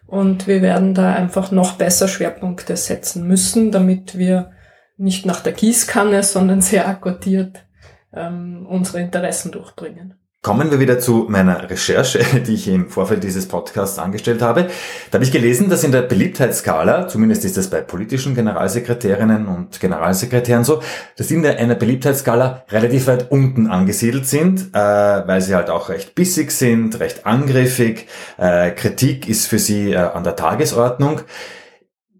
und 0.06 0.46
wir 0.46 0.62
werden 0.62 0.94
da 0.94 1.14
einfach 1.14 1.50
noch 1.50 1.72
besser 1.74 2.08
Schwerpunkte 2.08 2.76
setzen 2.76 3.26
müssen, 3.26 3.70
damit 3.72 4.16
wir 4.16 4.52
nicht 4.96 5.26
nach 5.26 5.40
der 5.40 5.52
Gießkanne, 5.52 6.22
sondern 6.22 6.60
sehr 6.62 6.88
akkordiert 6.88 7.66
ähm, 8.12 8.66
unsere 8.68 9.00
Interessen 9.00 9.52
durchbringen. 9.52 10.14
Kommen 10.46 10.70
wir 10.70 10.78
wieder 10.78 11.00
zu 11.00 11.26
meiner 11.28 11.68
Recherche, 11.68 12.20
die 12.46 12.54
ich 12.54 12.68
im 12.68 12.88
Vorfeld 12.88 13.24
dieses 13.24 13.48
Podcasts 13.48 13.98
angestellt 13.98 14.42
habe. 14.42 14.68
Da 15.10 15.16
habe 15.16 15.24
ich 15.24 15.32
gelesen, 15.32 15.68
dass 15.68 15.82
in 15.82 15.90
der 15.90 16.02
Beliebtheitsskala, 16.02 17.08
zumindest 17.08 17.44
ist 17.44 17.56
das 17.56 17.68
bei 17.68 17.80
politischen 17.80 18.36
Generalsekretärinnen 18.36 19.48
und 19.48 19.80
Generalsekretären 19.80 20.62
so, 20.62 20.82
dass 21.16 21.26
die 21.26 21.34
in 21.34 21.44
einer 21.44 21.74
Beliebtheitsskala 21.74 22.62
relativ 22.70 23.08
weit 23.08 23.32
unten 23.32 23.66
angesiedelt 23.66 24.28
sind, 24.28 24.68
äh, 24.72 24.78
weil 24.78 25.40
sie 25.40 25.56
halt 25.56 25.68
auch 25.68 25.88
recht 25.88 26.14
bissig 26.14 26.52
sind, 26.52 27.00
recht 27.00 27.26
angriffig. 27.26 28.06
Äh, 28.38 28.70
Kritik 28.70 29.28
ist 29.28 29.48
für 29.48 29.58
sie 29.58 29.94
äh, 29.94 29.96
an 29.96 30.22
der 30.22 30.36
Tagesordnung. 30.36 31.22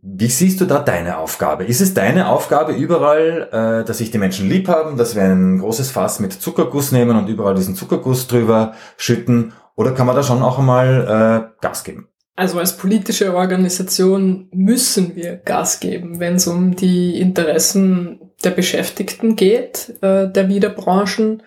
Wie 0.09 0.29
siehst 0.29 0.61
du 0.61 0.67
da 0.67 0.79
deine 0.79 1.19
Aufgabe? 1.19 1.65
Ist 1.65 1.81
es 1.81 1.93
deine 1.93 2.29
Aufgabe 2.29 2.73
überall, 2.73 3.49
äh, 3.51 3.85
dass 3.85 3.99
sich 3.99 4.13
die 4.13 4.19
Menschen 4.19 4.49
lieb 4.49 4.69
haben, 4.69 4.97
dass 4.97 5.17
wir 5.17 5.25
ein 5.25 5.59
großes 5.59 5.91
Fass 5.91 6.21
mit 6.21 6.33
Zuckerguss 6.33 6.93
nehmen 6.93 7.17
und 7.17 7.29
überall 7.29 7.57
diesen 7.57 7.75
Zuckerguss 7.75 8.29
drüber 8.29 8.75
schütten? 8.97 9.53
Oder 9.75 9.93
kann 9.93 10.07
man 10.07 10.15
da 10.15 10.23
schon 10.23 10.43
auch 10.43 10.61
einmal 10.61 11.51
äh, 11.51 11.61
Gas 11.61 11.83
geben? 11.83 12.09
Also 12.37 12.61
als 12.61 12.77
politische 12.77 13.35
Organisation 13.35 14.49
müssen 14.53 15.17
wir 15.17 15.39
Gas 15.39 15.81
geben, 15.81 16.21
wenn 16.21 16.37
es 16.37 16.47
um 16.47 16.77
die 16.77 17.19
Interessen 17.19 18.21
der 18.45 18.51
Beschäftigten 18.51 19.35
geht, 19.35 19.97
äh, 20.03 20.31
der 20.31 20.49
Wiederbranchen. 20.49 21.43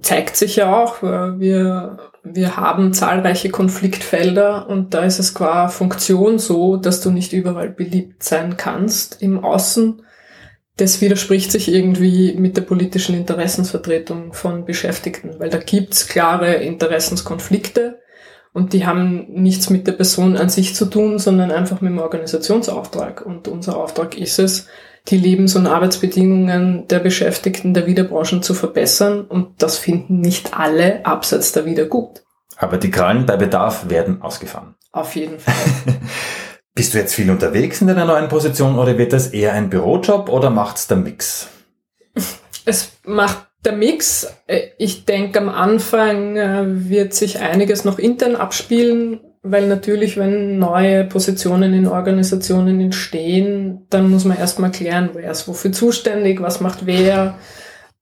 Zeigt 0.00 0.36
sich 0.36 0.56
ja 0.56 0.76
auch, 0.76 1.02
äh, 1.02 1.40
wir 1.40 1.98
wir 2.24 2.56
haben 2.56 2.94
zahlreiche 2.94 3.50
Konfliktfelder 3.50 4.66
und 4.68 4.94
da 4.94 5.04
ist 5.04 5.18
es 5.18 5.34
qua 5.34 5.68
Funktion 5.68 6.38
so, 6.38 6.76
dass 6.76 7.02
du 7.02 7.10
nicht 7.10 7.34
überall 7.34 7.68
beliebt 7.68 8.22
sein 8.22 8.56
kannst 8.56 9.20
im 9.20 9.44
Außen. 9.44 10.02
Das 10.78 11.02
widerspricht 11.02 11.52
sich 11.52 11.70
irgendwie 11.70 12.34
mit 12.34 12.56
der 12.56 12.62
politischen 12.62 13.14
Interessensvertretung 13.14 14.32
von 14.32 14.64
Beschäftigten, 14.64 15.38
weil 15.38 15.50
da 15.50 15.58
gibt's 15.58 16.08
klare 16.08 16.54
Interessenskonflikte 16.54 18.00
und 18.54 18.72
die 18.72 18.86
haben 18.86 19.26
nichts 19.28 19.68
mit 19.68 19.86
der 19.86 19.92
Person 19.92 20.36
an 20.38 20.48
sich 20.48 20.74
zu 20.74 20.86
tun, 20.86 21.18
sondern 21.18 21.50
einfach 21.50 21.82
mit 21.82 21.92
dem 21.92 21.98
Organisationsauftrag. 21.98 23.24
Und 23.24 23.48
unser 23.48 23.76
Auftrag 23.76 24.16
ist 24.16 24.38
es, 24.38 24.66
die 25.08 25.18
Lebens- 25.18 25.54
und 25.54 25.66
Arbeitsbedingungen 25.66 26.88
der 26.88 26.98
Beschäftigten 26.98 27.74
der 27.74 27.86
Wiederbranchen 27.86 28.42
zu 28.42 28.54
verbessern. 28.54 29.22
Und 29.22 29.62
das 29.62 29.76
finden 29.76 30.20
nicht 30.20 30.56
alle 30.56 31.04
abseits 31.04 31.52
der 31.52 31.66
Wieder 31.66 31.84
gut. 31.86 32.22
Aber 32.56 32.78
die 32.78 32.90
Krallen 32.90 33.26
bei 33.26 33.36
Bedarf 33.36 33.90
werden 33.90 34.22
ausgefahren. 34.22 34.76
Auf 34.92 35.14
jeden 35.16 35.38
Fall. 35.38 35.54
Bist 36.74 36.94
du 36.94 36.98
jetzt 36.98 37.14
viel 37.14 37.30
unterwegs 37.30 37.80
in 37.80 37.86
deiner 37.86 38.04
neuen 38.04 38.28
Position 38.28 38.78
oder 38.78 38.98
wird 38.98 39.12
das 39.12 39.28
eher 39.28 39.52
ein 39.52 39.70
Bürojob 39.70 40.28
oder 40.28 40.50
macht's 40.50 40.86
der 40.86 40.96
Mix? 40.96 41.48
Es 42.66 42.92
macht 43.04 43.46
der 43.62 43.72
Mix. 43.72 44.26
Ich 44.78 45.04
denke, 45.04 45.38
am 45.38 45.50
Anfang 45.50 46.38
äh, 46.38 46.64
wird 46.88 47.12
sich 47.12 47.40
einiges 47.40 47.84
noch 47.84 47.98
intern 47.98 48.36
abspielen 48.36 49.20
weil 49.46 49.68
natürlich, 49.68 50.16
wenn 50.16 50.58
neue 50.58 51.04
Positionen 51.04 51.74
in 51.74 51.86
Organisationen 51.86 52.80
entstehen, 52.80 53.86
dann 53.90 54.10
muss 54.10 54.24
man 54.24 54.38
erstmal 54.38 54.70
klären, 54.70 55.10
wer 55.12 55.30
ist 55.30 55.46
wofür 55.46 55.70
zuständig, 55.70 56.40
was 56.40 56.62
macht 56.62 56.86
wer, 56.86 57.38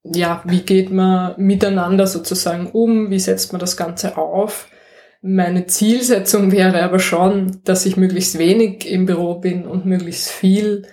ja, 0.04 0.40
wie 0.46 0.60
geht 0.60 0.92
man 0.92 1.34
miteinander 1.38 2.06
sozusagen 2.06 2.68
um, 2.68 3.10
wie 3.10 3.18
setzt 3.18 3.52
man 3.52 3.58
das 3.58 3.76
Ganze 3.76 4.16
auf. 4.16 4.68
Meine 5.20 5.66
Zielsetzung 5.66 6.52
wäre 6.52 6.80
aber 6.80 7.00
schon, 7.00 7.58
dass 7.64 7.86
ich 7.86 7.96
möglichst 7.96 8.38
wenig 8.38 8.88
im 8.88 9.06
Büro 9.06 9.34
bin 9.34 9.66
und 9.66 9.84
möglichst 9.84 10.30
viel 10.30 10.84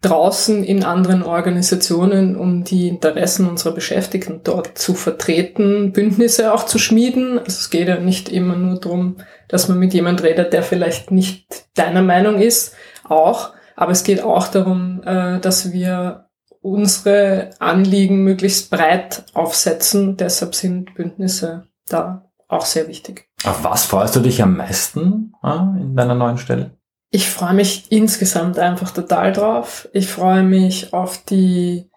draußen 0.00 0.62
in 0.62 0.84
anderen 0.84 1.22
Organisationen, 1.24 2.36
um 2.36 2.62
die 2.62 2.88
Interessen 2.88 3.48
unserer 3.48 3.74
Beschäftigten 3.74 4.42
dort 4.44 4.78
zu 4.78 4.94
vertreten, 4.94 5.92
Bündnisse 5.92 6.52
auch 6.52 6.64
zu 6.66 6.78
schmieden. 6.78 7.38
Also 7.38 7.58
es 7.58 7.70
geht 7.70 7.88
ja 7.88 7.98
nicht 7.98 8.28
immer 8.28 8.54
nur 8.54 8.78
darum, 8.78 9.16
dass 9.48 9.68
man 9.68 9.78
mit 9.78 9.94
jemand 9.94 10.22
redet, 10.22 10.52
der 10.52 10.62
vielleicht 10.62 11.10
nicht 11.10 11.66
deiner 11.74 12.02
Meinung 12.02 12.40
ist, 12.40 12.74
auch. 13.04 13.50
Aber 13.74 13.92
es 13.92 14.04
geht 14.04 14.22
auch 14.22 14.48
darum, 14.48 15.02
äh, 15.04 15.40
dass 15.40 15.72
wir 15.72 16.28
unsere 16.60 17.50
Anliegen 17.58 18.22
möglichst 18.22 18.70
breit 18.70 19.24
aufsetzen. 19.34 20.16
Deshalb 20.16 20.54
sind 20.54 20.94
Bündnisse 20.94 21.66
da 21.88 22.30
auch 22.46 22.64
sehr 22.64 22.88
wichtig. 22.88 23.28
Auf 23.44 23.64
was 23.64 23.84
freust 23.84 24.16
du 24.16 24.20
dich 24.20 24.42
am 24.42 24.56
meisten 24.56 25.32
äh, 25.42 25.80
in 25.80 25.96
deiner 25.96 26.14
neuen 26.14 26.38
Stelle? 26.38 26.77
Ich 27.10 27.28
freue 27.28 27.54
mich 27.54 27.90
insgesamt 27.90 28.58
einfach 28.58 28.90
total 28.90 29.32
drauf. 29.32 29.88
Ich 29.92 30.08
freue 30.08 30.42
mich 30.42 30.92
auf 30.92 31.24
die 31.24 31.90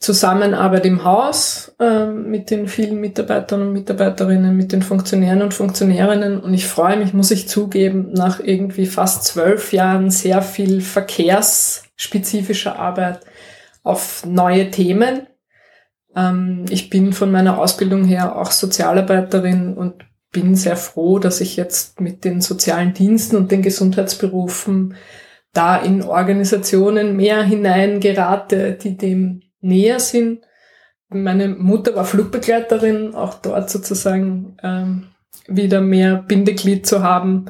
Zusammenarbeit 0.00 0.86
im 0.86 1.04
Haus 1.04 1.74
äh, 1.80 2.06
mit 2.06 2.50
den 2.50 2.68
vielen 2.68 3.00
Mitarbeitern 3.00 3.62
und 3.62 3.72
Mitarbeiterinnen, 3.72 4.56
mit 4.56 4.72
den 4.72 4.82
Funktionären 4.82 5.42
und 5.42 5.54
Funktionärinnen. 5.54 6.40
Und 6.40 6.54
ich 6.54 6.66
freue 6.66 6.96
mich, 6.96 7.12
muss 7.14 7.32
ich 7.32 7.48
zugeben, 7.48 8.12
nach 8.12 8.38
irgendwie 8.40 8.86
fast 8.86 9.24
zwölf 9.24 9.72
Jahren 9.72 10.10
sehr 10.10 10.42
viel 10.42 10.80
verkehrsspezifischer 10.80 12.78
Arbeit 12.78 13.20
auf 13.82 14.24
neue 14.24 14.70
Themen. 14.70 15.26
Ähm, 16.14 16.64
ich 16.70 16.90
bin 16.90 17.12
von 17.12 17.32
meiner 17.32 17.58
Ausbildung 17.58 18.04
her 18.04 18.36
auch 18.36 18.52
Sozialarbeiterin 18.52 19.76
und 19.76 20.04
bin 20.30 20.54
sehr 20.54 20.76
froh, 20.76 21.18
dass 21.18 21.40
ich 21.40 21.56
jetzt 21.56 22.00
mit 22.00 22.24
den 22.24 22.40
sozialen 22.40 22.94
Diensten 22.94 23.36
und 23.36 23.50
den 23.50 23.62
Gesundheitsberufen 23.62 24.94
da 25.52 25.76
in 25.76 26.02
Organisationen 26.02 27.16
mehr 27.16 27.42
hineingerate, 27.42 28.74
die 28.74 28.96
dem 28.96 29.42
näher 29.60 30.00
sind. 30.00 30.40
Meine 31.08 31.48
Mutter 31.48 31.96
war 31.96 32.04
Flugbegleiterin, 32.04 33.14
auch 33.14 33.34
dort 33.34 33.70
sozusagen 33.70 34.56
ähm, 34.62 35.08
wieder 35.46 35.80
mehr 35.80 36.16
Bindeglied 36.16 36.86
zu 36.86 37.02
haben. 37.02 37.46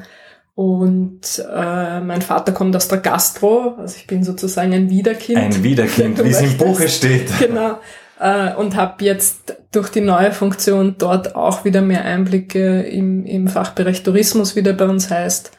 Und 0.55 1.43
äh, 1.53 2.01
mein 2.01 2.21
Vater 2.21 2.51
kommt 2.51 2.75
aus 2.75 2.87
der 2.87 2.97
Gastro, 2.97 3.75
also 3.77 3.95
ich 3.97 4.07
bin 4.07 4.23
sozusagen 4.23 4.73
ein 4.73 4.89
Wiederkind. 4.89 5.37
Ein 5.37 5.63
Wiederkind, 5.63 6.21
wie 6.23 6.29
es 6.29 6.41
im 6.41 6.57
Buche 6.57 6.89
steht. 6.89 7.29
Genau. 7.39 7.79
Äh, 8.19 8.53
und 8.55 8.75
habe 8.75 9.03
jetzt 9.05 9.57
durch 9.71 9.89
die 9.89 10.01
neue 10.01 10.31
Funktion 10.31 10.95
dort 10.97 11.35
auch 11.35 11.63
wieder 11.63 11.81
mehr 11.81 12.03
Einblicke 12.03 12.81
im, 12.81 13.25
im 13.25 13.47
Fachbereich 13.47 14.03
Tourismus, 14.03 14.55
wie 14.55 14.63
der 14.63 14.73
bei 14.73 14.85
uns 14.85 15.09
heißt, 15.09 15.51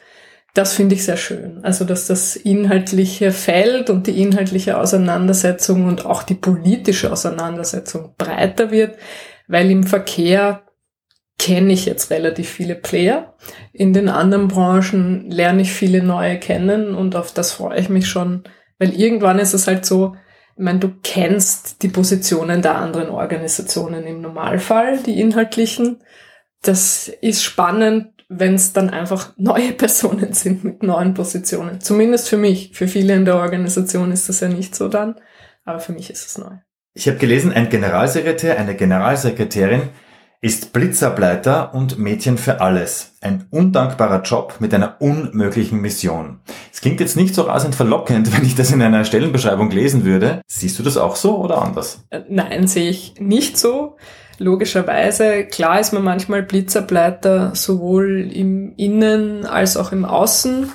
das 0.53 0.73
finde 0.73 0.95
ich 0.95 1.05
sehr 1.05 1.17
schön. 1.17 1.63
Also, 1.63 1.85
dass 1.85 2.07
das 2.07 2.35
inhaltliche 2.35 3.31
Feld 3.31 3.89
und 3.89 4.05
die 4.07 4.21
inhaltliche 4.21 4.77
Auseinandersetzung 4.77 5.87
und 5.87 6.05
auch 6.05 6.23
die 6.23 6.35
politische 6.35 7.11
Auseinandersetzung 7.11 8.15
breiter 8.17 8.69
wird, 8.69 8.97
weil 9.47 9.71
im 9.71 9.83
Verkehr 9.83 10.63
kenne 11.39 11.73
ich 11.73 11.85
jetzt 11.85 12.11
relativ 12.11 12.49
viele 12.49 12.75
Player. 12.75 13.33
In 13.71 13.93
den 13.93 14.09
anderen 14.09 14.49
Branchen 14.49 15.31
lerne 15.31 15.61
ich 15.61 15.71
viele 15.71 16.03
neue 16.03 16.37
kennen 16.37 16.95
und 16.95 17.15
auf 17.15 17.33
das 17.33 17.53
freue 17.53 17.79
ich 17.79 17.89
mich 17.89 18.07
schon, 18.07 18.43
weil 18.77 18.93
irgendwann 18.93 19.39
ist 19.39 19.53
es 19.53 19.67
halt 19.67 19.85
so, 19.85 20.15
ich 20.55 20.63
meine, 20.63 20.79
du 20.79 20.91
kennst 21.03 21.81
die 21.81 21.87
Positionen 21.87 22.61
der 22.61 22.75
anderen 22.75 23.09
Organisationen 23.09 24.05
im 24.05 24.21
Normalfall, 24.21 24.99
die 24.99 25.19
inhaltlichen. 25.19 26.01
Das 26.61 27.07
ist 27.07 27.43
spannend, 27.43 28.09
wenn 28.29 28.55
es 28.55 28.73
dann 28.73 28.89
einfach 28.89 29.33
neue 29.37 29.71
Personen 29.77 30.33
sind 30.33 30.63
mit 30.63 30.83
neuen 30.83 31.13
Positionen. 31.13 31.81
Zumindest 31.81 32.29
für 32.29 32.37
mich. 32.37 32.71
Für 32.73 32.87
viele 32.87 33.15
in 33.15 33.25
der 33.25 33.35
Organisation 33.35 34.11
ist 34.11 34.29
das 34.29 34.39
ja 34.39 34.47
nicht 34.47 34.75
so 34.75 34.87
dann, 34.87 35.15
aber 35.65 35.79
für 35.79 35.93
mich 35.93 36.09
ist 36.09 36.27
es 36.27 36.37
neu. 36.37 36.57
Ich 36.93 37.07
habe 37.07 37.17
gelesen, 37.17 37.53
ein 37.53 37.69
Generalsekretär, 37.69 38.59
eine 38.59 38.75
Generalsekretärin 38.75 39.89
ist 40.43 40.73
Blitzableiter 40.73 41.75
und 41.75 41.99
Mädchen 41.99 42.39
für 42.39 42.61
alles. 42.61 43.13
Ein 43.21 43.45
undankbarer 43.51 44.23
Job 44.23 44.55
mit 44.59 44.73
einer 44.73 44.95
unmöglichen 44.99 45.79
Mission. 45.79 46.39
Es 46.73 46.81
klingt 46.81 46.99
jetzt 46.99 47.15
nicht 47.15 47.35
so 47.35 47.43
rasend 47.43 47.75
verlockend, 47.75 48.33
wenn 48.35 48.43
ich 48.43 48.55
das 48.55 48.71
in 48.71 48.81
einer 48.81 49.05
Stellenbeschreibung 49.05 49.69
lesen 49.69 50.03
würde. 50.03 50.41
Siehst 50.47 50.79
du 50.79 50.83
das 50.83 50.97
auch 50.97 51.15
so 51.15 51.37
oder 51.37 51.61
anders? 51.61 52.03
Äh, 52.09 52.21
nein, 52.27 52.67
sehe 52.67 52.89
ich 52.89 53.13
nicht 53.19 53.59
so. 53.59 53.97
Logischerweise, 54.39 55.45
klar 55.45 55.79
ist 55.79 55.93
man 55.93 56.03
manchmal 56.03 56.41
Blitzableiter 56.41 57.53
sowohl 57.53 58.27
im 58.33 58.73
Innen 58.77 59.45
als 59.45 59.77
auch 59.77 59.91
im 59.91 60.05
Außen. 60.05 60.71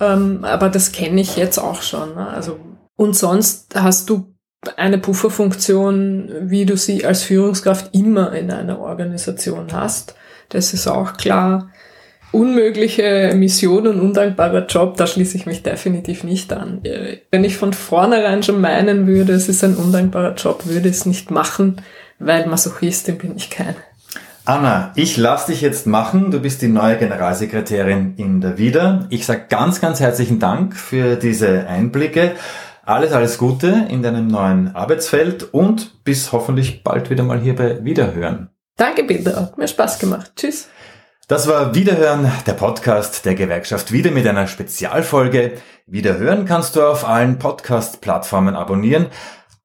Ähm, 0.00 0.44
aber 0.44 0.70
das 0.70 0.92
kenne 0.92 1.20
ich 1.20 1.36
jetzt 1.36 1.58
auch 1.58 1.82
schon. 1.82 2.14
Ne? 2.14 2.26
Also, 2.26 2.58
und 2.96 3.14
sonst 3.14 3.74
hast 3.74 4.08
du 4.08 4.29
eine 4.76 4.98
Pufferfunktion, 4.98 6.30
wie 6.42 6.66
du 6.66 6.76
sie 6.76 7.04
als 7.04 7.22
Führungskraft 7.22 7.94
immer 7.94 8.32
in 8.32 8.50
einer 8.50 8.78
Organisation 8.78 9.68
hast. 9.72 10.14
Das 10.50 10.74
ist 10.74 10.86
auch 10.86 11.14
klar. 11.16 11.70
Unmögliche 12.32 13.32
Mission 13.34 13.88
und 13.88 14.00
undankbarer 14.00 14.66
Job, 14.66 14.96
da 14.96 15.06
schließe 15.06 15.36
ich 15.36 15.46
mich 15.46 15.62
definitiv 15.62 16.22
nicht 16.22 16.52
an. 16.52 16.80
Wenn 17.30 17.42
ich 17.42 17.56
von 17.56 17.72
vornherein 17.72 18.42
schon 18.42 18.60
meinen 18.60 19.06
würde, 19.06 19.32
es 19.32 19.48
ist 19.48 19.64
ein 19.64 19.74
undankbarer 19.74 20.34
Job, 20.34 20.66
würde 20.66 20.88
ich 20.88 20.96
es 20.96 21.06
nicht 21.06 21.30
machen, 21.30 21.80
weil 22.20 22.46
Masochistin 22.46 23.18
bin 23.18 23.34
ich 23.36 23.50
keine. 23.50 23.76
Anna, 24.44 24.92
ich 24.94 25.16
lass 25.16 25.46
dich 25.46 25.60
jetzt 25.60 25.86
machen. 25.86 26.30
Du 26.30 26.40
bist 26.40 26.62
die 26.62 26.68
neue 26.68 26.96
Generalsekretärin 26.96 28.14
in 28.16 28.40
der 28.40 28.58
Wieder. 28.58 29.06
Ich 29.10 29.26
sage 29.26 29.46
ganz, 29.48 29.80
ganz 29.80 30.00
herzlichen 30.00 30.38
Dank 30.38 30.76
für 30.76 31.16
diese 31.16 31.66
Einblicke. 31.66 32.32
Alles, 32.90 33.12
alles 33.12 33.38
Gute 33.38 33.86
in 33.88 34.02
deinem 34.02 34.26
neuen 34.26 34.74
Arbeitsfeld 34.74 35.54
und 35.54 36.02
bis 36.02 36.32
hoffentlich 36.32 36.82
bald 36.82 37.08
wieder 37.08 37.22
mal 37.22 37.38
hier 37.38 37.54
bei 37.54 37.84
Wiederhören. 37.84 38.50
Danke, 38.76 39.04
Peter. 39.04 39.36
Hat 39.36 39.58
mir 39.58 39.68
Spaß 39.68 40.00
gemacht. 40.00 40.32
Tschüss. 40.34 40.66
Das 41.28 41.46
war 41.46 41.76
Wiederhören, 41.76 42.32
der 42.48 42.54
Podcast 42.54 43.24
der 43.24 43.36
Gewerkschaft 43.36 43.92
wieder 43.92 44.10
mit 44.10 44.26
einer 44.26 44.48
Spezialfolge. 44.48 45.52
Wiederhören 45.86 46.46
kannst 46.46 46.74
du 46.74 46.82
auf 46.82 47.06
allen 47.06 47.38
Podcast-Plattformen 47.38 48.56
abonnieren, 48.56 49.06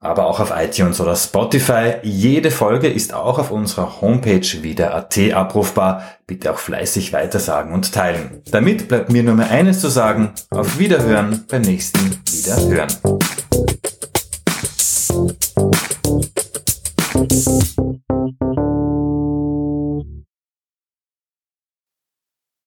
aber 0.05 0.27
auch 0.27 0.39
auf 0.39 0.53
iTunes 0.55 1.01
oder 1.01 1.15
Spotify. 1.15 1.95
Jede 2.03 2.51
Folge 2.51 2.87
ist 2.87 3.13
auch 3.13 3.39
auf 3.39 3.51
unserer 3.51 4.01
Homepage 4.01 4.61
wieder.at 4.61 5.17
abrufbar. 5.33 6.03
Bitte 6.27 6.51
auch 6.51 6.57
fleißig 6.57 7.13
weitersagen 7.13 7.73
und 7.73 7.93
teilen. 7.93 8.41
Damit 8.51 8.87
bleibt 8.87 9.11
mir 9.11 9.23
nur 9.23 9.35
mehr 9.35 9.51
eines 9.51 9.81
zu 9.81 9.89
sagen. 9.89 10.31
Auf 10.49 10.79
Wiederhören 10.79 11.45
beim 11.49 11.61
nächsten 11.61 12.19
Wiederhören. 12.31 12.87